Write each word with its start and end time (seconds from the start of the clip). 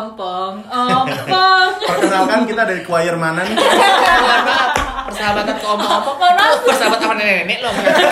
ompong, 0.00 0.54
ompong. 0.66 1.68
Perkenalkan 1.90 2.40
kita 2.48 2.62
dari 2.66 2.82
choir 2.82 3.14
mana 3.14 3.46
nih? 3.46 3.56
persahabatan 5.04 5.54
ke 5.60 5.66
omong-omong 5.68 6.18
lu 6.34 6.54
persahabatan 6.66 7.06
sama 7.06 7.14
nenek-nenek 7.20 7.58
lo 7.62 7.70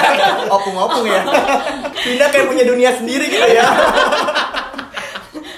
Opung-opung 0.55 1.05
ya. 1.09 1.23
Pindah 1.99 2.29
kayak 2.31 2.47
punya 2.47 2.65
dunia 2.69 2.91
sendiri 2.95 3.27
gitu 3.27 3.49
ya. 3.49 3.67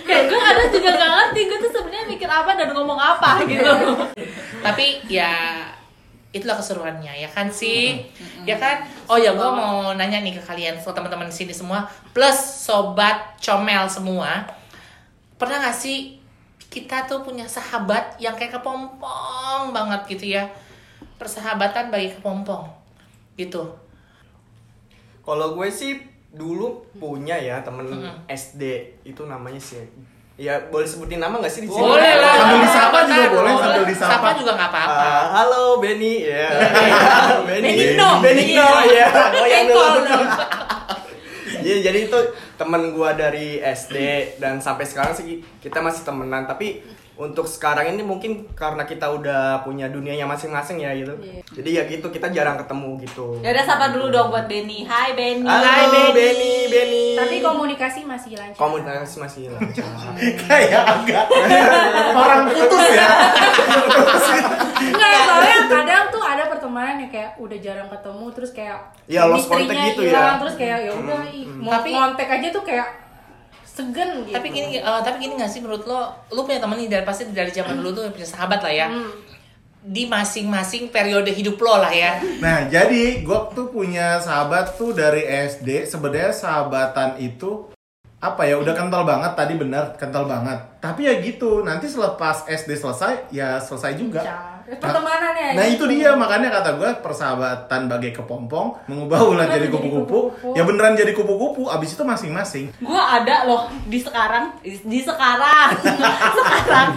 Kayak 0.09 0.23
gue 0.31 0.41
kadang 0.41 0.69
juga 0.73 0.91
gak 0.97 1.11
ngerti 1.13 1.41
gue 1.45 1.59
tuh 1.69 1.71
sebenarnya 1.75 2.05
mikir 2.09 2.29
apa 2.31 2.51
dan 2.57 2.69
ngomong 2.73 2.97
apa 2.97 3.45
gitu. 3.45 3.75
tapi 4.65 5.05
ya 5.13 5.61
itulah 6.33 6.57
keseruannya 6.57 7.15
ya 7.21 7.29
kan 7.29 7.53
sih 7.53 8.01
ya 8.43 8.57
kan 8.59 8.89
oh 9.07 9.15
ya 9.21 9.37
gue 9.37 9.51
mau 9.55 9.93
nanya 9.95 10.19
nih 10.19 10.35
ke 10.35 10.43
kalian 10.43 10.81
ke 10.81 10.89
teman-teman 10.91 11.29
di 11.29 11.37
sini 11.37 11.53
semua 11.55 11.87
plus 12.17 12.65
sobat 12.65 13.39
comel 13.39 13.87
semua 13.87 14.49
pernah 15.35 15.59
gak 15.61 15.77
sih 15.77 16.19
kita 16.67 17.05
tuh 17.05 17.21
punya 17.21 17.45
sahabat 17.45 18.17
yang 18.17 18.35
kayak 18.35 18.55
kepompong 18.55 19.71
banget 19.71 20.01
gitu 20.09 20.33
ya 20.33 20.47
persahabatan 21.15 21.89
bagi 21.89 22.11
kepompong 22.11 22.67
gitu 23.35 23.63
Kalau 25.21 25.53
gue 25.53 25.69
sih 25.69 25.97
dulu 26.31 26.67
punya 26.95 27.35
ya 27.35 27.61
temen 27.61 27.87
Mm-mm. 27.87 28.27
SD 28.27 28.63
itu 29.03 29.23
namanya 29.25 29.57
sih. 29.57 29.81
Ya 30.35 30.59
boleh 30.61 30.83
sebutin 30.83 31.17
nama 31.17 31.39
gak 31.39 31.49
sih 31.49 31.63
di 31.63 31.71
sini? 31.71 31.79
boleh 31.79 32.13
lah 32.19 32.35
Sambil 32.37 32.59
disapa 32.61 32.99
juga 33.05 33.23
boleh, 33.25 33.33
Boleh. 33.49 33.55
sambil 33.57 33.85
disapa. 33.87 34.11
Sapa 34.13 34.29
juga 34.35 34.53
nggak 34.53 34.67
apa-apa 34.69 34.99
Ah, 35.01 35.25
halo 35.33 35.79
Benny, 35.79 36.27
ya. 36.27 36.51
Benny, 37.41 37.71
Benigno. 37.71 38.09
Benigno, 38.21 38.69
ya. 38.85 39.07
Oh 39.33 39.47
yang 39.47 39.65
dulu. 39.65 40.01
Dong. 41.65 41.73
Iya, 41.73 41.77
jadi 41.89 41.99
itu 42.13 42.19
temen 42.61 42.93
gua 42.93 43.17
dari 43.17 43.57
SD 43.65 43.97
dan 44.37 44.61
sampai 44.61 44.85
sekarang 44.85 45.17
sih 45.17 45.41
kita 45.65 45.81
masih 45.81 46.05
temenan. 46.05 46.45
Tapi 46.45 46.85
untuk 47.15 47.47
sekarang 47.47 47.95
ini 47.95 48.03
mungkin 48.03 48.51
karena 48.59 48.83
kita 48.83 49.07
udah 49.07 49.63
punya 49.63 49.87
dunianya 49.87 50.27
masing-masing 50.27 50.83
ya 50.83 50.91
gitu. 50.99 51.15
Iya. 51.23 51.41
Jadi 51.47 51.69
ya 51.71 51.83
gitu 51.87 52.07
kita 52.11 52.27
jarang 52.35 52.59
ketemu 52.59 52.99
gitu. 53.07 53.39
Ya 53.39 53.55
udah 53.55 53.65
sapa 53.65 53.95
dulu 53.95 54.11
dong 54.11 54.35
buat 54.35 54.51
Benny. 54.51 54.83
Hai 54.83 55.15
Benny. 55.15 55.47
Halo 55.47 55.63
Hai, 55.63 55.87
Benny, 55.87 56.11
Benny. 56.11 56.55
Benny. 56.67 57.07
Tapi 57.15 57.37
komunikasi 57.39 58.03
masih 58.03 58.35
lancar. 58.35 58.59
komunikasi 58.59 59.17
masih 59.23 59.43
lancar. 59.55 59.87
Kayak 60.51 60.83
agak 60.91 61.27
orang 62.19 62.51
putus 62.51 62.83
ya. 62.91 63.09
Enggak, 64.85 65.13
soalnya 65.23 65.59
kadang 65.71 66.05
tuh 66.11 66.24
pertemanan 66.85 67.01
yang 67.01 67.11
kayak 67.11 67.31
udah 67.39 67.59
jarang 67.59 67.89
ketemu 67.89 68.25
terus 68.31 68.51
kayak 68.51 68.79
Ya, 69.07 69.23
lost 69.25 69.47
contact 69.47 69.81
gitu 69.87 70.03
ya. 70.03 70.11
hilang, 70.11 70.37
terus 70.39 70.55
kayak 70.55 70.79
ya 70.81 70.93
udah 70.95 71.21
ih, 71.27 71.45
mau 71.55 71.73
Tapi- 71.75 71.93
kontak 71.93 72.29
aja 72.31 72.49
tuh 72.51 72.63
kayak 72.63 72.89
segen 73.65 74.11
gitu. 74.23 74.31
tapi 74.31 74.47
gini 74.51 74.79
eh, 74.79 75.01
tapi 75.03 75.17
gini 75.19 75.35
gak 75.35 75.51
sih 75.51 75.59
menurut 75.59 75.83
lo 75.83 76.01
lo 76.31 76.41
punya 76.43 76.63
temen 76.63 76.77
nih 76.77 76.87
dari 76.89 77.03
pasti 77.03 77.27
dari 77.29 77.51
zaman 77.51 77.75
dulu 77.75 77.91
tuh 77.93 78.03
punya 78.09 78.23
sahabat 78.25 78.61
lah 78.61 78.71
ya 78.71 78.87
Hmm. 78.87 79.11
di 79.83 80.07
masing-masing 80.07 80.89
periode 80.89 81.27
hidup 81.29 81.59
lo 81.59 81.77
lah 81.77 81.91
ya 81.91 82.23
Nah, 82.39 82.69
jadi 82.69 83.21
gue 83.21 83.39
tuh 83.51 83.67
punya 83.69 84.17
sahabat 84.19 84.77
tuh 84.77 84.93
dari 84.93 85.27
SD. 85.27 85.85
Sebenarnya 85.85 86.31
sahabatan 86.31 87.19
itu 87.19 87.67
apa 88.25 88.49
ya 88.49 88.57
udah 88.57 88.73
kental 88.73 89.05
banget 89.05 89.37
tadi 89.37 89.53
benar 89.61 89.93
kental 90.01 90.25
banget. 90.25 90.57
Tapi 90.81 91.05
ya 91.05 91.21
gitu, 91.21 91.61
nanti 91.61 91.85
selepas 91.93 92.49
SD 92.49 92.81
selesai 92.81 93.29
ya 93.29 93.61
selesai 93.61 93.93
juga. 94.01 94.25
Ya, 94.25 94.81
pertemanannya 94.81 95.61
Nah 95.61 95.65
gitu. 95.69 95.85
itu 95.85 96.01
dia 96.01 96.17
makanya 96.17 96.49
kata 96.49 96.81
gue 96.81 96.91
persahabatan 97.05 97.85
bagai 97.85 98.17
kepompong 98.17 98.89
mengubah 98.89 99.21
ular 99.21 99.45
jadi 99.45 99.69
Jadi 99.69 99.77
kupu-kupu 99.77 100.19
ya 100.57 100.65
beneran 100.65 100.97
jadi 100.97 101.13
kupu-kupu 101.13 101.69
abis 101.69 101.93
itu 101.93 102.01
masing-masing 102.01 102.73
Gue 102.81 102.97
ada 102.97 103.45
loh 103.45 103.69
di 103.85 104.01
sekarang, 104.01 104.57
di 104.65 105.01
sekarang, 105.05 105.69
sekarang 106.41 106.89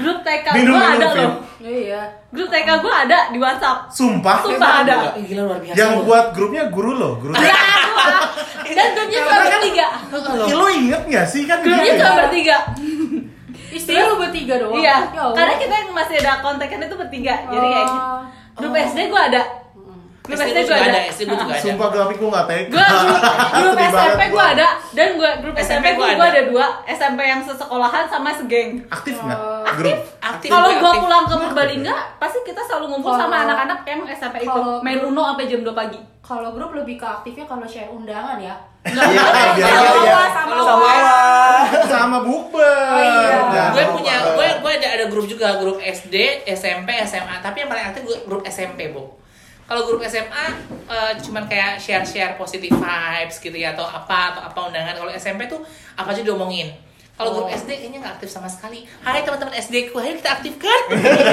grup 0.00 0.18
TK 0.24 0.46
gue 0.64 0.80
ada 0.80 1.08
loh. 1.12 1.32
Iya. 1.64 2.02
Grup 2.28 2.52
TK 2.52 2.68
gue 2.84 2.92
ada 2.92 3.18
di 3.32 3.38
WhatsApp. 3.40 3.88
sumpah 3.88 4.36
Sumpah 4.44 4.84
ada. 4.84 5.16
Ih, 5.16 5.24
gila 5.24 5.48
luar 5.48 5.60
biasa 5.64 5.76
yang 5.80 5.92
lo. 5.96 6.04
buat 6.04 6.26
grupnya 6.36 6.68
guru 6.68 6.92
loh 6.92 7.16
guru 7.16 7.32
Ya, 7.40 7.56
gua. 7.88 8.20
Dan 8.68 8.86
grupnya 8.92 9.18
cuma 9.24 9.40
bertiga. 9.48 9.86
Ya, 10.44 10.54
lo 10.54 10.66
inget 10.68 11.02
gak 11.08 11.24
sih 11.24 11.48
kan 11.48 11.64
Grupnya 11.64 11.84
gitu 11.88 12.04
cuma 12.04 12.12
ya? 12.12 12.16
bertiga. 12.20 12.56
Istilah 13.74 14.04
lu 14.12 14.14
bertiga 14.20 14.54
doang. 14.60 14.76
Iya. 14.76 14.96
Ya. 15.08 15.24
Karena 15.32 15.54
kita 15.56 15.74
masih 15.88 16.16
ada 16.20 16.32
kontekan 16.44 16.84
itu 16.84 16.96
bertiga. 17.00 17.34
Jadi 17.48 17.66
kayak 17.66 17.86
gitu. 17.88 18.04
Oh. 18.04 18.20
Grup 18.60 18.74
SD 18.76 18.98
gue 19.08 19.22
ada. 19.32 19.42
Grup 20.24 20.40
SD 20.40 20.56
gue 20.58 20.72
ada. 20.72 21.00
SD 21.06 21.20
gue 21.22 21.36
juga 21.36 21.52
ada 21.52 21.60
sumpah 21.60 21.88
grafik 21.92 22.16
gue 22.16 22.30
gak 22.30 22.46
tega 22.48 22.72
Gue 22.72 22.86
grup, 23.60 23.76
SMP 23.76 24.22
gue 24.24 24.32
gua. 24.32 24.46
ada 24.50 24.68
dan 24.90 25.08
gue 25.14 25.30
grup 25.44 25.54
SMP 25.54 25.86
gue 25.92 26.06
ada. 26.08 26.40
dua 26.48 26.66
SMP 26.88 27.20
yang 27.22 27.40
sesekolahan 27.40 28.08
sama 28.08 28.32
segeng. 28.32 28.80
aktif 28.88 29.14
nggak 29.14 29.36
Oh. 29.36 29.68
grup 29.76 30.00
aktif 30.18 30.48
Kalau 30.48 30.68
gue 30.70 30.80
aktif. 30.82 31.02
pulang 31.02 31.24
ke 31.24 31.34
Purbalingga, 31.36 31.96
pasti 32.16 32.38
kita 32.40 32.60
selalu 32.62 32.84
ngumpul 32.88 33.12
sama 33.12 33.44
anak-anak 33.44 33.84
yang 33.84 34.00
SMP 34.08 34.36
itu 34.40 34.60
main 34.80 34.98
Uno 34.98 35.22
sampai 35.26 35.44
jam 35.44 35.60
2 35.60 35.74
pagi. 35.74 36.00
Kalau 36.18 36.50
grup 36.50 36.72
lebih 36.72 36.96
ke 36.96 37.04
aktifnya 37.04 37.44
kalau 37.44 37.64
share 37.64 37.92
undangan 37.92 38.40
ya. 38.40 38.56
Enggak. 38.80 39.04
Iya, 39.04 39.24
biasa 39.52 39.60
iya, 39.60 40.00
iya. 40.00 40.24
Sama 40.30 40.54
Sama 40.56 40.88
sama 41.84 42.18
bukber 42.20 42.96
gue 43.72 43.84
punya 43.90 44.14
gue 44.30 44.48
gue 44.56 44.72
ada 44.74 44.88
ada 44.90 45.04
grup 45.06 45.26
juga 45.26 45.56
grup 45.56 45.76
SD 45.78 46.14
SMP 46.46 46.96
SMA 47.02 47.36
tapi 47.40 47.60
yang 47.60 47.68
paling 47.68 47.84
aktif 47.86 48.02
gue 48.02 48.18
grup 48.24 48.40
SMP 48.44 48.88
bu 48.88 49.04
kalau 49.64 49.82
grup 49.82 50.00
SMA 50.02 50.44
eh, 50.84 51.12
cuman 51.18 51.44
kayak 51.44 51.76
share 51.76 52.02
share 52.02 52.34
positive 52.34 52.72
vibes 52.72 53.36
gitu 53.38 53.54
ya 53.54 53.72
atau 53.72 53.82
apa 53.82 54.32
atau 54.32 54.42
apa 54.44 54.58
undangan 54.64 54.94
kalau 54.94 55.10
SMP 55.10 55.44
tuh 55.44 55.60
apa 55.94 56.08
aja 56.08 56.20
diomongin 56.20 56.68
kalau 57.14 57.30
grup 57.32 57.46
Oh. 57.46 57.54
SD 57.54 57.70
kayaknya 57.78 57.98
nggak 58.00 58.14
aktif 58.14 58.28
sama 58.28 58.44
sekali 58.46 58.82
Hai 59.00 59.22
teman-teman 59.22 59.54
SD 59.54 59.88
ku 59.88 59.98
ayo 59.98 60.12
kita 60.12 60.34
aktifkan 60.34 60.80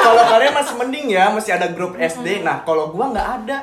kalau 0.00 0.22
kalian 0.26 0.52
masih 0.58 0.74
mending 0.76 1.06
ya 1.08 1.28
masih 1.28 1.52
ada 1.52 1.68
grup 1.68 1.94
SD. 1.94 2.40
Nah 2.40 2.62
kalau 2.62 2.88
gua 2.88 3.12
nggak 3.12 3.28
ada, 3.42 3.58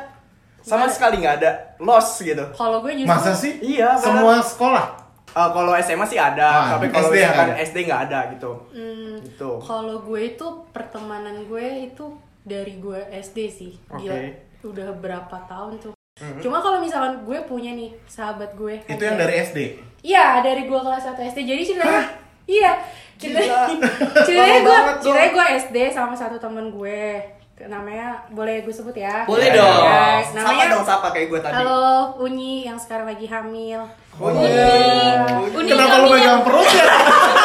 sama 0.62 0.86
ada. 0.86 0.94
sekali 0.94 1.16
nggak 1.20 1.36
ada, 1.42 1.52
lost 1.78 2.22
gitu. 2.22 2.46
Kalau 2.54 2.80
gue 2.80 2.94
justru 2.94 3.10
masa 3.10 3.34
sih 3.34 3.58
Iya, 3.60 3.98
semua 3.98 4.38
sekolah 4.40 4.88
Eh, 5.30 5.50
kalau 5.54 5.74
SMA 5.76 6.06
sih 6.06 6.18
ada, 6.18 6.42
Ah, 6.42 6.66
tapi 6.74 6.90
kalau 6.90 7.10
SD 7.10 7.22
ada. 7.22 7.54
SD 7.56 7.78
nggak 7.86 8.02
ada 8.10 8.20
gitu. 8.34 8.52
Hmm, 8.70 9.14
Gitu. 9.20 9.52
Kalau 9.60 10.02
gue 10.02 10.22
itu 10.28 10.46
pertemanan 10.70 11.46
gue 11.46 11.66
itu 11.86 12.06
dari 12.42 12.74
gue 12.76 13.00
SD 13.12 13.38
sih. 13.48 13.72
Gila, 13.90 14.16
udah 14.64 14.88
berapa 14.94 15.38
tahun 15.46 15.80
tuh. 15.80 15.94
Cuma 16.38 16.60
kalau 16.60 16.78
misalkan 16.78 17.24
gue 17.24 17.40
punya 17.44 17.72
nih 17.72 17.96
sahabat 18.06 18.52
gue. 18.54 18.84
itu 18.84 19.00
yang 19.00 19.16
dari 19.16 19.40
SD 19.40 19.58
Iya, 20.02 20.40
dari 20.40 20.64
gue 20.64 20.76
kelas 20.78 21.04
1 21.06 21.20
SD. 21.26 21.40
Jadi 21.46 21.62
ceritanya 21.66 22.04
Iya. 22.46 22.72
Ceritanya, 23.16 23.68
ceritanya 24.26 24.60
gue 24.62 24.78
ceritanya 25.02 25.30
gue 25.30 25.46
SD 25.62 25.78
sama 25.90 26.12
satu 26.12 26.36
temen 26.36 26.70
gue. 26.70 27.20
Namanya 27.60 28.24
boleh 28.32 28.64
gue 28.64 28.72
sebut 28.72 28.96
ya? 28.96 29.24
Boleh 29.24 29.48
Ya, 29.48 29.56
dong. 29.56 29.80
Ya, 29.82 30.04
Sapa 30.24 30.36
namanya 30.42 30.66
dong, 30.72 30.84
sapa 30.86 31.08
kayak 31.10 31.28
gue 31.28 31.40
tadi. 31.42 31.54
Halo 31.54 31.84
Unyi 32.18 32.64
yang 32.64 32.80
sekarang 32.80 33.04
lagi 33.06 33.28
hamil. 33.28 33.84
Oh, 34.16 34.32
iya. 34.36 35.24
Uni 35.50 35.68
kenapa 35.68 35.96
lu 36.00 36.08
pegang 36.10 36.44
perut 36.44 36.68
ya 36.68 36.86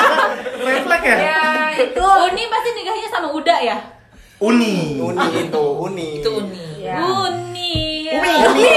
refleks 0.67 1.05
ya 1.05 1.17
Ya, 1.21 1.43
itu 1.77 2.03
Uni 2.03 2.43
pasti 2.49 2.71
nikahnya 2.73 3.09
sama 3.09 3.29
Uda 3.31 3.57
ya? 3.61 3.79
Uni 4.45 5.01
Uni 5.01 5.27
itu, 5.49 5.65
Uni. 5.87 6.07
itu 6.21 6.31
uni 6.31 6.65
ya. 6.85 6.97
Uni. 7.01 7.44
Umi. 8.25 8.77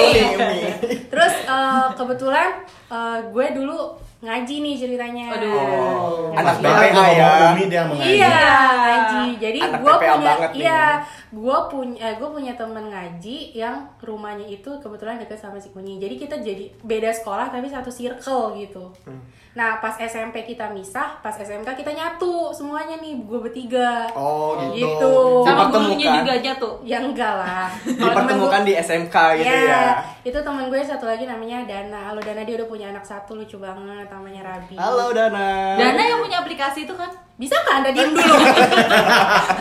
Terus 1.08 1.34
eh, 1.48 1.88
kebetulan 1.96 2.50
eh, 2.88 3.18
gue 3.32 3.46
dulu 3.56 3.80
ngaji 4.18 4.56
nih 4.66 4.76
ceritanya. 4.82 5.30
Aduh. 5.30 5.54
Oh, 5.54 6.34
anak 6.34 6.58
gua 6.58 7.06
ya. 7.14 7.54
dia 7.54 7.84
mengaji 7.86 8.18
Iya, 8.18 8.38
ngaji. 8.74 9.24
Jadi 9.38 9.60
Anak 9.62 9.80
gue 9.86 9.94
punya, 9.94 10.34
iya, 10.58 10.84
gue 11.30 11.58
punya, 11.70 12.00
eh, 12.02 12.14
gue 12.18 12.30
punya 12.34 12.54
temen 12.58 12.90
ngaji 12.90 13.38
yang 13.54 13.86
rumahnya 14.02 14.50
itu 14.50 14.74
kebetulan 14.82 15.22
deket 15.22 15.38
sama 15.38 15.62
si 15.62 15.70
Kunyi. 15.70 16.02
Jadi 16.02 16.18
kita 16.18 16.42
jadi 16.42 16.66
beda 16.82 17.14
sekolah 17.14 17.54
tapi 17.54 17.70
satu 17.70 17.94
circle 17.94 18.58
gitu. 18.58 18.90
Hmm. 19.06 19.22
Nah 19.54 19.78
pas 19.78 19.94
SMP 19.98 20.42
kita 20.46 20.70
misah, 20.74 21.22
pas 21.22 21.34
SMK 21.34 21.78
kita 21.78 21.94
nyatu 21.94 22.50
semuanya 22.50 22.98
nih, 22.98 23.22
gue 23.22 23.40
bertiga. 23.42 24.10
Oh, 24.18 24.58
gitu. 24.74 24.82
Gitu. 24.82 25.14
Sama 25.46 25.70
gurunya 25.70 26.22
juga 26.22 26.34
jatuh. 26.42 26.74
Ya 26.82 26.98
enggak 27.06 27.34
lah. 27.38 27.70
Dipertemukan 28.02 28.62
gua- 28.62 28.66
di 28.66 28.74
SMK 28.74 29.16
gitu 29.38 29.48
Iya, 29.48 29.64
ya. 29.64 29.84
itu 30.24 30.38
temen 30.38 30.66
gue 30.68 30.80
satu 30.80 31.06
lagi 31.06 31.24
namanya 31.24 31.64
Dana. 31.64 32.00
Halo 32.08 32.20
Dana 32.20 32.42
dia 32.42 32.56
udah 32.56 32.68
punya 32.68 32.90
anak 32.90 33.02
satu 33.02 33.34
lucu 33.34 33.58
banget 33.58 34.08
namanya 34.08 34.42
Rabi. 34.46 34.76
Halo 34.76 35.10
Dana. 35.12 35.76
Dana 35.76 36.02
yang 36.02 36.20
punya 36.20 36.38
aplikasi 36.40 36.84
itu 36.84 36.94
kan? 36.94 37.08
Bisa 37.36 37.54
nggak 37.56 37.76
anda 37.76 37.90
diem 37.92 38.12
dulu? 38.18 38.36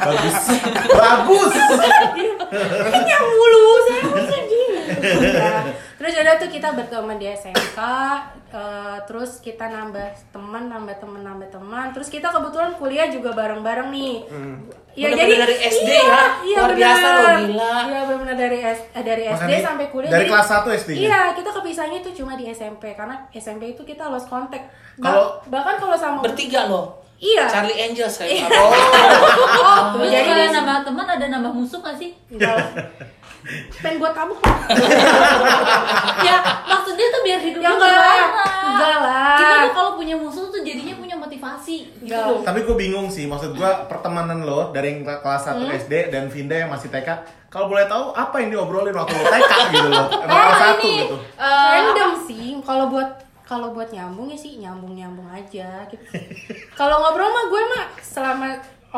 bagus 0.01 0.37
bagus 0.89 1.53
Ini 2.89 3.15
mulu, 3.23 3.65
saya 3.83 4.01
mau 4.03 4.23
sedih. 4.23 4.69
Terus 5.97 6.13
udah 6.13 6.35
tuh 6.37 6.51
kita 6.51 6.69
berteman 6.71 7.17
di 7.17 7.25
SMK, 7.27 7.79
eh, 8.51 8.97
terus 9.05 9.41
kita 9.41 9.65
nambah 9.67 10.05
teman, 10.29 10.69
nambah 10.69 10.97
teman, 10.97 11.25
nambah 11.25 11.49
teman. 11.49 11.89
Terus 11.91 12.09
kita 12.09 12.29
kebetulan 12.29 12.77
kuliah 12.77 13.09
juga 13.09 13.33
bareng-bareng 13.33 13.89
nih. 13.89 14.15
Ya 14.93 15.09
Bener-bener 15.09 15.45
dari 15.45 15.57
SD 15.59 15.89
iya, 15.89 16.01
ya? 16.03 16.21
Iya 16.43 16.57
Luar 16.57 16.69
benar. 16.69 16.79
biasa 16.79 17.07
loh, 17.07 17.33
gila. 17.43 17.75
Iya 17.83 18.01
benar 18.07 18.37
dari 18.39 18.59
S, 18.63 18.81
eh, 18.91 19.03
dari 19.03 19.23
SD 19.27 19.53
sampai 19.59 19.87
kuliah. 19.89 20.09
dari 20.09 20.25
Jadi- 20.25 20.33
kelas 20.33 20.49
1 20.49 20.69
SD 20.71 20.91
-nya? 20.91 21.01
Iya, 21.03 21.21
kita 21.33 21.51
kepisahnya 21.53 21.99
itu 21.99 22.11
cuma 22.15 22.33
di 22.33 22.45
SMP 22.47 22.85
karena 22.93 23.17
SMP 23.31 23.73
itu 23.73 23.83
kita 23.83 24.09
lost 24.09 24.25
contact. 24.27 24.69
Bah- 24.97 25.05
Kalau- 25.07 25.33
bahkan 25.49 25.77
kalau 25.77 25.97
sama 25.97 26.21
bertiga 26.21 26.65
loh 26.67 26.97
Iya. 27.17 27.45
Charlie 27.47 27.77
Angels 27.79 28.17
kayak 28.19 28.29
Iya. 28.31 28.47
apa? 28.47 28.77
Oh, 29.67 29.81
Terus 29.97 30.09
jadi 30.11 30.25
kalau 30.27 30.45
nambah 30.55 30.77
teman 30.85 31.07
ada 31.11 31.27
nambah 31.27 31.53
musuh 31.55 31.81
gak 31.81 31.97
sih? 31.97 32.13
Enggak. 32.29 32.57
Pengen 33.77 33.97
gue 33.97 34.11
tabuk 34.11 34.39
ya 36.21 36.37
maksudnya 36.65 37.07
tuh 37.09 37.21
biar 37.23 37.41
hidup 37.41 37.61
Ya 37.61 37.71
enggak 37.71 37.93
lah. 37.93 38.27
Enggak 38.67 38.97
lah. 39.01 39.37
Kita 39.37 39.55
tuh 39.63 39.73
kalau 39.73 39.93
punya 39.95 40.15
musuh 40.15 40.47
tuh 40.47 40.61
jadinya 40.61 40.95
punya 40.95 41.15
motivasi 41.15 41.77
gitu 42.01 42.13
loh. 42.13 42.43
Tapi 42.43 42.63
gue 42.63 42.77
bingung 42.77 43.07
sih, 43.07 43.25
maksud 43.25 43.53
gue 43.53 43.71
pertemanan 43.87 44.43
lo 44.43 44.71
dari 44.71 44.93
yang 44.93 45.03
kelas 45.03 45.43
1 45.49 45.57
Hmm? 45.57 45.71
SD 45.73 45.93
dan 46.09 46.27
Vinda 46.27 46.55
yang 46.57 46.69
masih 46.69 46.87
TK, 46.89 47.09
kalau 47.49 47.67
boleh 47.67 47.87
tahu 47.87 48.13
apa 48.13 48.37
yang 48.39 48.51
diobrolin 48.51 48.93
waktu 48.93 49.15
lo 49.15 49.25
TK 49.25 49.53
gitu 49.73 49.89
loh, 49.89 50.07
emang 50.13 50.29
Oh, 50.29 50.43
kelas 50.45 50.61
satu 50.61 50.85
ini, 50.85 50.99
gitu. 51.01 51.17
eh, 51.35 51.69
random 51.73 52.11
sih 52.23 52.47
kalau 52.61 52.87
buat 52.89 53.11
kalau 53.43 53.71
buat 53.71 53.89
nyambung 53.89 54.27
ya 54.27 54.37
sih 54.37 54.59
nyambung 54.59 54.93
nyambung 54.93 55.27
aja 55.29 55.87
gitu. 55.87 56.03
kalau 56.75 56.99
ngobrol 57.01 57.31
mah 57.31 57.45
gue 57.47 57.63
mah 57.65 57.85
selama 57.97 58.49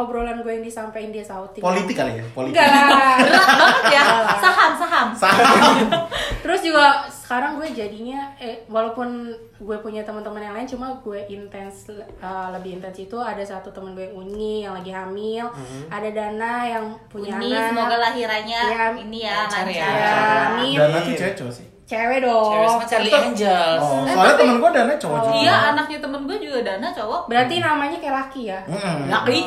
obrolan 0.01 0.39
gue 0.39 0.53
yang 0.53 0.63
disampaikan 0.63 1.11
dia 1.11 1.23
sautin 1.23 1.59
Politik 1.59 1.95
kali 1.95 2.13
ya, 2.15 2.25
politik. 2.29 2.55
enggak 2.55 2.69
lah. 2.69 3.17
Berat 3.19 3.47
banget 3.49 3.83
ya. 3.91 4.05
Saham 4.37 4.71
saham. 4.75 5.09
Saham. 5.13 5.77
terus 6.39 6.61
juga 6.63 6.87
sekarang 7.11 7.57
gue 7.57 7.69
jadinya 7.71 8.33
eh 8.37 8.65
walaupun 8.67 9.29
gue 9.59 9.77
punya 9.79 10.01
teman-teman 10.01 10.41
yang 10.41 10.55
lain 10.55 10.65
cuma 10.65 10.97
gue 10.99 11.21
intens 11.29 11.91
eh, 11.91 12.49
lebih 12.51 12.79
intens 12.79 12.97
itu 12.97 13.17
ada 13.17 13.43
satu 13.43 13.69
teman 13.69 13.93
gue 13.93 14.07
yang 14.07 14.17
Uni 14.17 14.55
yang 14.63 14.73
lagi 14.73 14.91
hamil. 14.91 15.45
Ada 15.89 16.09
Dana 16.11 16.53
yang 16.65 16.85
punya 17.07 17.37
ini 17.37 17.51
anak. 17.51 17.69
semoga 17.69 17.97
lahirannya 18.01 18.61
Ya, 18.67 18.87
ini 18.95 19.19
ya 19.21 19.35
lancar 19.45 19.67
ya. 19.67 19.87
ya, 19.87 20.13
amin. 20.49 20.77
Dana 20.77 20.99
tuh 21.01 21.15
cewek 21.15 21.35
cowok 21.35 21.55
sih. 21.55 21.67
cewek 21.85 22.21
dong. 22.21 22.49
Cewek 22.51 22.69
sama 22.71 22.85
Charlie 22.87 23.13
Angels. 23.15 23.81
Oh, 23.81 24.05
Eh, 24.05 24.13
soalnya 24.13 24.29
tapi- 24.31 24.41
temen 24.43 24.57
gue 24.59 24.71
Dana 24.71 24.93
cowok 24.95 25.19
juga. 25.23 25.37
iya 25.39 25.55
anaknya 25.69 25.99
temen 25.99 26.21
gue 26.23 26.37
juga 26.39 26.59
Dana 26.63 26.89
cowok. 26.91 27.21
Berarti 27.27 27.55
namanya 27.59 27.97
kayak 27.99 28.15
laki 28.19 28.43
ya? 28.47 28.61
Mm-mm. 28.65 28.97
laki 29.09 29.39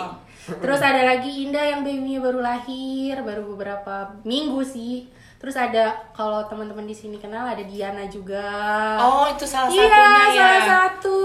Terus 0.48 0.82
ada 0.82 1.02
lagi 1.06 1.46
Indah 1.46 1.66
yang 1.78 1.82
babynya 1.86 2.20
baru 2.22 2.40
lahir, 2.42 3.22
baru 3.22 3.46
beberapa 3.54 4.18
minggu 4.26 4.62
sih. 4.66 5.06
Terus 5.42 5.58
ada 5.58 5.98
kalau 6.14 6.46
teman-teman 6.46 6.86
di 6.86 6.94
sini 6.94 7.18
kenal 7.18 7.50
ada 7.50 7.66
Diana 7.66 8.06
juga. 8.06 8.46
Oh, 9.02 9.26
itu 9.26 9.42
salah 9.42 9.74
iya, 9.74 9.90
satunya 9.90 10.22
ya. 10.30 10.38
salah 10.38 10.62
satu 10.70 11.18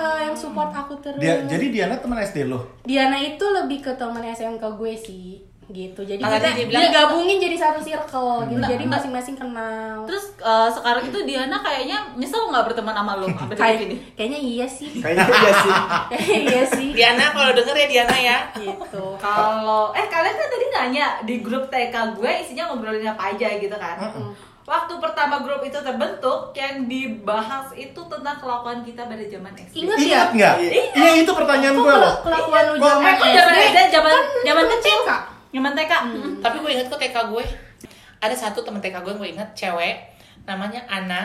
uh, 0.00 0.18
yang 0.24 0.32
support 0.32 0.72
aku 0.72 0.96
terus. 0.96 1.20
Dia, 1.20 1.44
jadi 1.44 1.68
Diana 1.68 2.00
teman 2.00 2.24
SD 2.24 2.48
lo. 2.48 2.80
Diana 2.88 3.20
itu 3.20 3.44
lebih 3.44 3.84
ke 3.84 3.92
teman 4.00 4.24
SMK 4.24 4.64
gue 4.64 4.92
sih, 4.96 5.44
gitu. 5.72 6.00
Jadi 6.00 6.18
Makanya 6.18 6.40
kita 6.40 6.50
dia 6.52 6.66
bilang- 6.66 6.82
digabungin 6.86 7.38
jadi 7.38 7.56
satu 7.56 7.80
circle, 7.80 8.30
gitu. 8.44 8.54
Enggak, 8.54 8.68
Jadi 8.68 8.82
enggak. 8.82 8.94
masing-masing 8.98 9.36
kenal. 9.36 9.96
terus 10.02 10.24
eh, 10.36 10.68
sekarang 10.68 11.04
itu 11.04 11.18
Diana 11.22 11.56
kayaknya 11.58 11.98
nyesel 12.12 12.42
nggak 12.44 12.64
berteman 12.66 12.92
sama 12.92 13.12
lo 13.14 13.26
sampai 13.28 13.46
detik 13.48 13.60
Kayak, 13.60 13.80
ini 13.80 13.96
kayaknya 14.12 14.40
iya 14.40 14.66
sih. 14.66 14.90
Kayaknya 14.96 15.26
iya 15.26 15.52
sih. 15.54 15.72
Kayaknya 16.10 16.38
iya 16.44 16.62
sih. 16.66 16.88
Diana 16.92 17.24
kalau 17.30 17.50
denger 17.52 17.76
ya 17.76 17.86
Diana 17.88 18.16
ya. 18.16 18.38
gitu. 18.54 19.04
Kalau 19.16 19.84
eh 19.92 20.06
kalian 20.06 20.34
kan 20.34 20.48
tadi 20.48 20.66
nanya 20.70 21.06
di 21.22 21.34
grup 21.38 21.66
TK 21.66 21.94
gue 22.14 22.30
isinya 22.40 22.68
ngobrolin 22.68 23.06
apa 23.06 23.30
aja 23.30 23.48
gitu 23.54 23.74
kan. 23.74 23.96
Waktu 24.62 24.92
pertama 24.96 25.40
grup 25.40 25.58
itu 25.60 25.74
terbentuk, 25.76 26.54
yang 26.54 26.86
dibahas 26.86 27.74
itu 27.74 27.96
tentang 28.00 28.38
kelakuan 28.38 28.80
kita 28.80 29.02
pada 29.02 29.24
zaman 29.24 29.50
SD. 29.56 29.74
Ingat 29.80 29.96
ya? 29.96 30.04
Ingat 30.06 30.28
nggak? 30.32 30.54
Iya. 30.60 30.82
Iya 30.94 31.10
itu 31.18 31.32
pertanyaan 31.32 31.74
gue 31.74 31.82
loh. 31.82 31.98
kela- 31.98 32.18
kelakuan 32.22 32.64
lu 32.64 32.74
Eh, 32.76 32.80
zaman 32.80 33.14
zaman 33.18 33.54
SD? 33.56 33.78
Zaman 33.90 34.12
Kan 34.12 34.24
zaman 34.44 34.62
lu 34.62 34.70
kecil, 34.72 34.98
TK. 35.00 35.10
Zaman 35.50 35.72
TK. 35.74 35.92
Tapi 36.40 36.56
gue 36.62 36.70
inget 36.70 36.86
kok 36.86 37.00
TK 37.02 37.16
gue. 37.30 37.44
Ada 38.20 38.34
satu 38.36 38.62
temen 38.62 38.78
TK 38.78 39.02
gue 39.02 39.10
yang 39.14 39.20
gue 39.20 39.30
inget 39.34 39.50
cewek 39.54 39.94
namanya 40.48 40.80
Ana. 40.88 41.22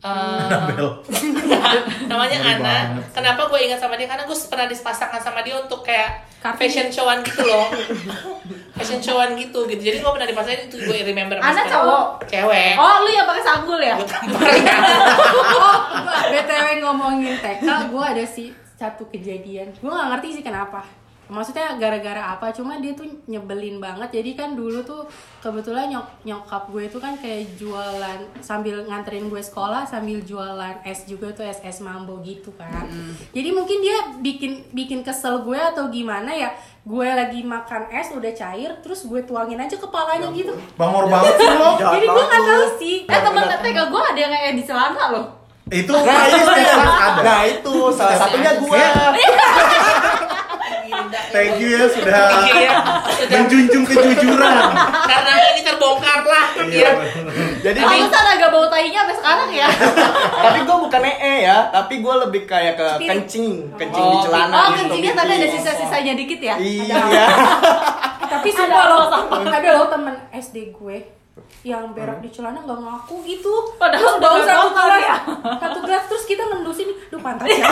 Annabelle. 0.00 1.04
namanya 2.10 2.36
Ngeri 2.40 2.56
Ana. 2.56 2.64
banget. 2.64 3.04
Kenapa 3.12 3.42
gue 3.52 3.60
ingat 3.68 3.78
sama 3.84 4.00
dia? 4.00 4.08
Karena 4.08 4.24
gue 4.24 4.36
pernah 4.48 4.64
dipasangkan 4.64 5.20
sama 5.20 5.44
dia 5.44 5.60
untuk 5.60 5.84
kayak 5.84 6.24
Kartini. 6.40 6.56
fashion 6.56 6.88
showan 6.88 7.20
gitu 7.20 7.44
loh. 7.44 7.68
fashion 8.80 8.96
showan 9.04 9.36
gitu 9.36 9.68
gitu. 9.68 9.82
Jadi 9.84 10.00
gue 10.00 10.10
pernah 10.10 10.24
dipasangin 10.24 10.72
itu 10.72 10.76
gue 10.80 10.96
remember. 11.04 11.36
Ana 11.36 11.52
sekarang. 11.52 11.68
cowok? 11.68 12.04
Cewek. 12.32 12.72
Oh, 12.80 12.94
lu 13.04 13.10
yang 13.12 13.28
pakai 13.28 13.44
sanggul 13.44 13.76
ya? 13.76 13.94
Gue 14.00 14.08
tampar 14.08 14.48
ya. 14.56 14.76
oh, 15.68 15.76
btw 16.32 16.66
ngomongin 16.80 17.36
TK, 17.36 17.68
gue 17.92 18.04
ada 18.04 18.24
sih 18.24 18.48
satu 18.80 19.04
kejadian. 19.12 19.68
Gue 19.84 19.92
nggak 19.92 20.08
ngerti 20.16 20.40
sih 20.40 20.44
kenapa. 20.44 20.80
Maksudnya 21.30 21.78
gara-gara 21.78 22.34
apa? 22.34 22.50
Cuma 22.50 22.76
dia 22.76 22.92
tuh 22.92 23.06
nyebelin 23.24 23.78
banget. 23.78 24.10
Jadi 24.10 24.34
kan 24.34 24.52
dulu 24.52 24.82
tuh 24.82 25.06
kebetulan 25.38 25.88
nyok 25.88 26.06
nyokap 26.26 26.68
gue 26.68 26.90
itu 26.90 26.98
kan 26.98 27.14
kayak 27.16 27.54
jualan 27.54 28.18
sambil 28.42 28.82
nganterin 28.84 29.30
gue 29.30 29.38
sekolah 29.38 29.86
sambil 29.86 30.18
jualan 30.20 30.82
es 30.82 31.06
juga 31.06 31.30
tuh 31.30 31.46
es 31.46 31.62
es 31.62 31.78
mambo 31.78 32.18
gitu 32.20 32.50
kan. 32.58 32.84
Jadi 33.30 33.48
mungkin 33.50 33.78
dia 33.78 33.96
bikin 34.18 34.74
bikin 34.74 35.00
kesel 35.00 35.46
gue 35.46 35.56
atau 35.56 35.86
gimana 35.88 36.34
ya? 36.34 36.50
Gue 36.82 37.06
lagi 37.06 37.44
makan 37.44 37.92
es 37.92 38.10
udah 38.10 38.32
cair, 38.32 38.72
terus 38.82 39.06
gue 39.06 39.20
tuangin 39.22 39.60
aja 39.60 39.78
kepalanya 39.78 40.28
gitu. 40.34 40.50
Bangor 40.74 41.06
banget 41.06 41.38
sih 41.38 41.48
lo. 41.54 41.70
Jahat 41.78 41.92
Jadi 41.96 42.06
gue 42.10 42.24
nggak 42.26 42.42
tahu 42.44 42.66
sih. 42.76 42.96
Eh 43.06 43.20
temen 43.22 43.44
TK 43.46 43.78
gue 43.86 44.02
ada 44.02 44.18
yang 44.18 44.32
kayak 44.34 44.54
di 44.58 44.64
celana 44.66 45.04
loh. 45.14 45.26
Itu 45.70 45.94
Nah, 45.94 46.26
itu. 46.26 46.50
Nah, 47.22 47.40
itu 47.46 47.74
salah 47.94 48.16
satunya 48.18 48.58
gua. 48.58 49.14
Thank 51.30 51.56
you 51.56 51.68
ya 51.72 51.86
sudah 51.86 52.20
Iya, 52.42 52.54
ya. 52.60 52.72
Sudah. 53.08 53.38
menjunjung 53.38 53.84
kejujuran. 53.84 54.54
Karena 55.04 55.32
ini 55.48 55.60
terbongkar 55.62 56.20
lah. 56.22 56.46
Iya. 56.60 56.90
Ya. 56.90 56.92
Jadi 57.60 57.78
Pantesan 57.78 58.24
agak 58.30 58.48
bau 58.48 58.66
tahinya 58.66 59.00
sampai 59.02 59.16
sekarang 59.16 59.50
ya. 59.52 59.68
tapi 60.44 60.58
gua 60.62 60.76
bukan 60.80 61.00
ee 61.02 61.36
ya, 61.42 61.58
tapi 61.68 61.94
gua 61.98 62.14
lebih 62.22 62.42
kayak 62.44 62.74
ke 62.74 62.86
Spirit. 62.94 63.08
kencing, 63.08 63.48
kencing 63.74 64.04
di 64.04 64.16
Oh, 64.16 64.22
celana 64.22 64.52
Oh, 64.52 64.66
gitu. 64.66 64.78
kencingnya 64.80 65.12
tapi 65.14 65.32
ada 65.32 65.48
sisa-sisanya 65.48 66.12
dikit 66.14 66.40
ya. 66.40 66.54
Iya. 66.56 66.98
tapi 68.22 68.48
Ada 68.52 68.58
sumpah 68.58 68.84
loh 68.86 69.04
ada 69.46 69.68
loh 69.74 69.86
temen 69.86 70.14
SD 70.32 70.56
gue 70.72 70.96
yang 71.60 71.92
berak 71.92 72.20
di 72.20 72.28
celana 72.28 72.64
nggak 72.64 72.80
ngaku 72.80 73.16
gitu 73.24 73.52
Padahal 73.76 74.16
terus 74.16 74.24
bau 74.24 74.38
satu 74.40 74.68
gelas 74.72 75.00
ya. 75.00 75.16
satu 75.60 75.78
gelas 75.84 76.04
terus 76.08 76.24
kita 76.24 76.42
ngendusin 76.46 76.88
duh 77.08 77.20
pantas 77.20 77.48
ya 77.52 77.68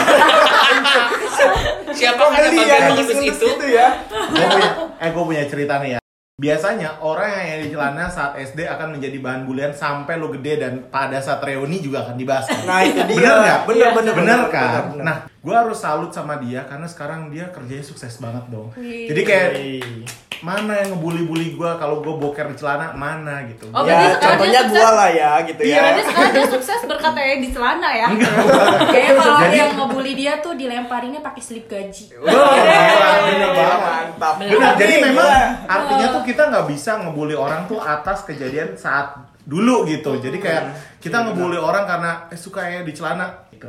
Siapa 1.89 2.21
yang 2.29 2.53
ya, 2.53 2.77
mengendus 2.93 3.09
ngelus 3.09 3.37
itu? 3.39 3.45
gitu 3.49 3.65
ya. 3.69 3.87
Gua 4.09 4.47
punya, 4.47 4.69
eh 5.01 5.09
gue 5.09 5.23
punya 5.25 5.43
cerita 5.49 5.73
nih 5.81 5.91
ya. 5.95 5.99
Biasanya 6.39 7.03
orang 7.03 7.27
yang 7.35 7.47
ada 7.51 7.63
di 7.67 7.71
celana 7.75 8.05
saat 8.07 8.31
SD 8.39 8.63
akan 8.63 8.95
menjadi 8.95 9.17
bahan 9.19 9.43
bulian 9.43 9.75
sampai 9.75 10.15
lo 10.15 10.31
gede 10.31 10.63
dan 10.63 10.87
pada 10.87 11.19
saat 11.19 11.43
reuni 11.43 11.83
juga 11.83 12.07
akan 12.07 12.15
dibahas. 12.15 12.47
Nah, 12.63 12.79
itu 12.87 12.95
dia. 13.11 13.17
Bener 13.19 13.35
nggak? 13.43 13.59
Bener, 13.67 13.89
bener, 13.91 14.13
bener 14.15 14.15
bener, 14.15 14.39
kan? 14.47 14.63
bener, 14.63 14.83
bener. 14.95 15.03
Nah, 15.03 15.17
gue 15.27 15.55
harus 15.55 15.75
salut 15.75 16.11
sama 16.15 16.39
dia 16.39 16.63
karena 16.63 16.87
sekarang 16.87 17.27
dia 17.27 17.51
kerjanya 17.51 17.83
sukses 17.83 18.15
banget 18.23 18.47
dong. 18.47 18.71
Wih. 18.79 19.11
Jadi 19.11 19.21
kayak 19.27 19.49
Wih. 19.59 20.03
Mana 20.39 20.71
yang 20.73 20.93
ngebully-bully 20.93 21.53
gue 21.53 21.69
kalau 21.75 21.99
gue 21.99 22.15
boker 22.15 22.47
di 22.47 22.55
celana 22.55 22.91
mana 22.91 23.43
gitu. 23.45 23.67
Oh, 23.69 23.83
ya, 23.83 24.15
contohnya 24.15 24.61
sukses. 24.63 24.87
lah 24.89 25.09
ya 25.09 25.31
gitu 25.43 25.61
Iya, 25.61 25.69
ya. 25.69 25.81
Berarti 25.81 26.01
sekarang 26.05 26.31
dia 26.31 26.45
sukses 26.47 26.79
berkat 26.85 27.13
ya 27.13 27.35
di 27.35 27.49
celana 27.49 27.89
ya. 27.91 28.07
kayak 28.93 29.11
kalau 29.15 29.37
Jadi- 29.41 29.57
yang 29.57 29.71
ngebully 29.75 30.13
dia 30.13 30.33
tuh 30.39 30.53
dilemparinnya 30.53 31.19
pakai 31.19 31.41
slip 31.41 31.65
gaji 31.65 32.15
Oh, 32.15 32.25
bener. 32.25 33.51
Mantap. 33.79 34.33
Jadi 34.75 34.93
Gila. 34.93 35.05
memang 35.05 35.29
artinya 35.65 36.07
tuh 36.11 36.23
kita 36.23 36.43
nggak 36.47 36.65
bisa 36.67 36.91
ngebully 36.99 37.35
orang 37.35 37.65
tuh 37.65 37.77
atas 37.77 38.23
kejadian 38.23 38.73
saat 38.73 39.15
dulu 39.43 39.83
gitu. 39.85 40.17
Jadi 40.17 40.37
kayak 40.37 40.63
kita 40.97 41.19
ngebully 41.21 41.55
orang 41.55 41.83
karena 41.83 42.11
eh, 42.27 42.37
suka 42.37 42.63
ya 42.63 42.81
di 42.81 42.91
celana 42.91 43.27
gitu. 43.49 43.67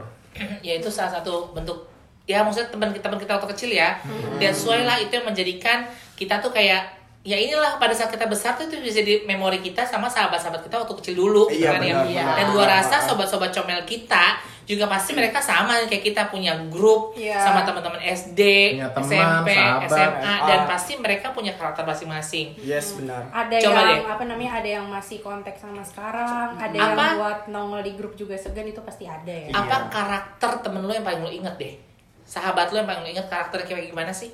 ya 0.62 0.78
itu 0.78 0.88
salah 0.88 1.10
satu 1.12 1.50
bentuk 1.50 1.90
ya 2.22 2.40
maksudnya 2.40 2.70
teman 2.70 2.94
kita 2.94 3.02
teman 3.04 3.18
kita 3.18 3.32
waktu 3.34 3.48
kecil 3.50 3.70
ya 3.72 3.98
dan 4.38 4.54
sesuai 4.54 4.86
lah 4.86 4.96
itu 4.96 5.10
yang 5.10 5.26
menjadikan 5.26 5.82
kita 6.20 6.36
tuh 6.38 6.52
kayak 6.52 7.00
ya 7.20 7.36
inilah 7.36 7.76
pada 7.76 7.92
saat 7.92 8.08
kita 8.08 8.24
besar 8.26 8.52
tuh 8.54 8.64
itu 8.64 8.76
bisa 8.78 9.00
di 9.00 9.24
memori 9.24 9.60
kita 9.60 9.84
sama 9.84 10.04
sahabat-sahabat 10.06 10.60
kita 10.62 10.76
waktu 10.78 10.94
kecil 10.94 11.14
dulu 11.18 11.48
Iya, 11.48 11.68
kan 11.70 11.80
ya. 11.82 11.96
benar, 11.98 12.32
dan 12.34 12.46
gua 12.50 12.64
rasa 12.66 12.96
sobat-sobat 12.98 13.48
comel 13.50 13.84
kita 13.84 14.40
juga 14.64 14.86
pasti 14.86 15.12
mereka 15.12 15.36
sama 15.38 15.82
kayak 15.84 16.00
kita 16.02 16.22
punya 16.26 16.56
grup 16.68 17.12
Iya. 17.12 17.36
sama 17.36 17.60
teman-teman 17.60 18.00
SD, 18.00 18.40
Punya 18.72 18.88
teman, 18.88 19.10
SMP, 19.10 19.48
sahabat, 19.52 19.90
SMA 19.90 20.34
dan 20.40 20.58
SMA. 20.58 20.70
pasti 20.70 20.92
mereka 20.96 21.26
punya 21.30 21.52
karakter 21.52 21.84
masing-masing. 21.84 22.46
Yes, 22.56 22.94
benar. 22.94 23.28
ada 23.30 23.56
Coba 23.58 23.80
yang 23.82 24.00
deh. 24.00 24.00
apa 24.08 24.24
namanya 24.24 24.52
ada 24.56 24.68
yang 24.70 24.86
masih 24.86 25.18
kontak 25.18 25.56
sama 25.56 25.82
sekarang 25.82 26.54
ada 26.54 26.72
Apa? 26.72 27.04
yang 27.04 27.18
buat 27.18 27.38
nongol 27.48 27.82
di 27.82 27.92
grup 27.92 28.14
juga 28.14 28.32
segan 28.34 28.64
itu 28.64 28.80
pasti 28.80 29.04
ada 29.04 29.28
ya 29.28 29.50
Apa 29.52 29.90
karakter 29.90 30.62
temen 30.62 30.80
lo 30.80 30.92
yang 30.94 31.02
paling 31.02 31.20
lo 31.20 31.28
inget 31.30 31.52
deh? 31.58 31.74
Sahabat 32.22 32.70
lo 32.70 32.78
yang 32.78 32.88
paling 32.88 33.02
lo 33.02 33.10
inget 33.10 33.26
karakternya 33.26 33.66
kayak 33.66 33.90
gimana 33.90 34.08
sih? 34.10 34.32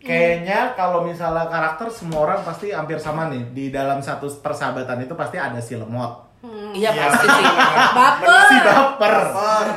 Kayaknya 0.00 0.72
kalau 0.74 1.02
misalnya 1.02 1.44
karakter 1.44 1.84
semua 1.86 2.24
orang 2.24 2.40
pasti 2.40 2.68
hampir 2.68 2.96
sama 2.96 3.28
nih 3.28 3.44
di 3.50 3.64
dalam 3.68 4.00
satu 4.00 4.32
persahabatan 4.34 4.96
itu 5.00 5.12
pasti 5.12 5.36
ada 5.36 5.58
si 5.58 5.76
lemot, 5.76 6.32
Iya 6.72 6.88
pasti 6.90 7.26
sih. 7.28 7.44
baper 7.98 8.40
si 8.48 8.56
baper, 8.64 9.14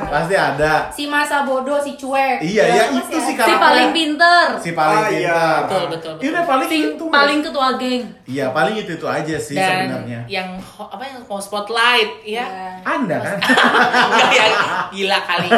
pasti 0.06 0.32
ada. 0.34 0.72
si 0.88 1.04
masa 1.04 1.44
bodoh 1.44 1.76
si 1.76 1.92
cuek 1.92 2.40
Iya, 2.40 2.62
Ya, 2.62 2.72
ya 2.72 2.84
pasti 2.86 2.96
itu 2.96 3.08
sih 3.10 3.20
si 3.20 3.26
si 3.26 3.32
karakter 3.36 3.60
paling 3.60 3.88
pinter 3.92 4.46
si 4.56 4.70
paling 4.72 4.96
Ah, 4.96 5.08
iya. 5.10 5.28
pintar. 5.28 5.60
Betul, 5.60 5.84
betul, 5.90 6.12
Iya 6.16 6.30
udah 6.32 6.44
paling 6.46 6.66
si 6.66 6.76
itu. 6.88 7.04
paling 7.06 7.38
ketua 7.42 7.68
geng 7.76 8.02
Iya, 8.24 8.46
paling 8.48 8.74
itu 8.78 8.90
itu 8.94 9.04
aja 9.06 9.36
sih 9.36 9.52
dan 9.54 9.68
sebenarnya. 9.84 10.20
yang 10.26 10.48
apa 10.80 11.04
yang 11.04 11.20
mau 11.22 11.36
spotlight 11.38 12.24
ya 12.24 12.46
Anda 12.80 13.16
kan? 13.18 13.36
Enggak 14.08 14.32
ya, 14.32 14.44
gila 14.88 15.18
kali. 15.20 15.48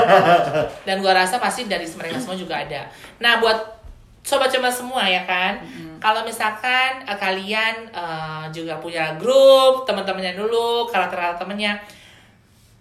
Dan 0.82 0.96
gua 0.98 1.14
rasa 1.16 1.38
pasti 1.38 1.66
dari 1.66 1.86
mereka 1.88 2.18
semua 2.18 2.34
juga 2.34 2.54
ada. 2.56 2.82
Nah, 3.18 3.38
buat 3.38 3.75
sobat 4.26 4.50
coba 4.50 4.66
semua 4.68 5.06
ya 5.06 5.22
kan. 5.22 5.62
Kalau 5.96 6.26
misalkan 6.26 7.06
eh, 7.06 7.14
kalian 7.16 7.74
eh, 7.88 8.44
juga 8.50 8.76
punya 8.76 9.14
grup, 9.14 9.86
teman-temannya 9.86 10.34
dulu, 10.34 10.90
karakter-karakter 10.90 11.40
temennya, 11.40 11.78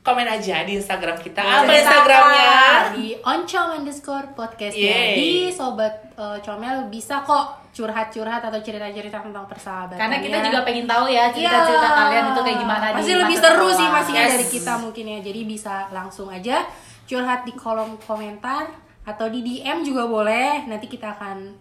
komen 0.02 0.28
aja 0.28 0.62
di 0.62 0.76
Instagram 0.76 1.18
kita. 1.18 1.42
Apa 1.42 1.72
Instagramnya? 1.72 2.58
di 2.94 3.14
oncom 3.18 3.68
underscore 3.78 4.34
podcast. 4.34 4.74
Jadi 4.74 5.50
sobat 5.50 5.94
eh, 6.14 6.38
comel 6.42 6.90
bisa 6.90 7.22
kok 7.22 7.66
curhat-curhat 7.76 8.40
atau 8.40 8.56
cerita-cerita 8.58 9.20
tentang 9.20 9.44
persahabatan. 9.46 10.00
karena 10.00 10.24
kita 10.24 10.38
juga 10.42 10.64
pengen 10.64 10.88
tahu 10.88 11.12
ya 11.12 11.28
cerita-cerita 11.28 11.84
Iya. 11.84 12.00
kalian 12.00 12.26
itu 12.32 12.42
kayak 12.48 12.60
gimana 12.64 12.86
Pasti 12.96 13.12
di 13.12 13.20
lebih 13.20 13.36
seru 13.36 13.68
sih 13.68 13.88
pastinya 13.92 14.24
Yes. 14.24 14.32
dari 14.32 14.48
kita 14.48 14.74
mungkin 14.80 15.06
ya. 15.12 15.20
Jadi 15.20 15.42
bisa 15.44 15.76
langsung 15.92 16.32
aja 16.32 16.64
curhat 17.04 17.44
di 17.44 17.52
kolom 17.52 18.00
komentar 18.00 18.72
atau 19.06 19.30
di 19.30 19.40
DM 19.42 19.86
juga 19.86 20.10
boleh. 20.10 20.66
Nanti 20.66 20.90
kita 20.90 21.14
akan 21.16 21.54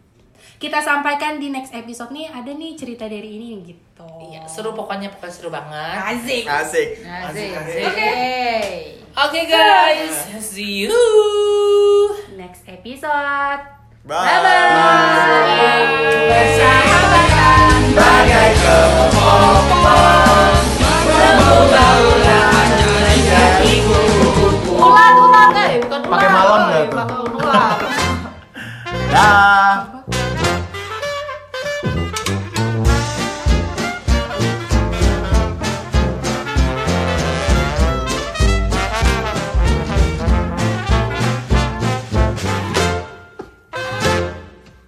kita 0.57 0.81
sampaikan 0.81 1.37
di 1.41 1.49
next 1.53 1.73
episode 1.73 2.13
nih 2.13 2.29
ada 2.29 2.51
nih 2.51 2.73
cerita 2.77 3.05
dari 3.05 3.37
ini 3.37 3.61
gitu. 3.65 4.09
Iya, 4.33 4.49
seru 4.49 4.73
pokoknya 4.73 5.13
pokoknya 5.13 5.33
seru 5.33 5.49
banget. 5.53 5.97
asik 6.15 6.45
Asik. 6.45 6.89
asik 7.05 7.51
oke 7.55 8.11
Oke 9.15 9.47
guys, 9.47 10.27
see 10.43 10.83
you. 10.85 10.91
Next 12.35 12.67
episode. 12.67 13.63
Bye. 14.03 14.27
Bye-bye. 14.27 15.87
Persahabatan 16.29 17.95
Bagai 17.95 18.51
kepompong. 18.59 19.63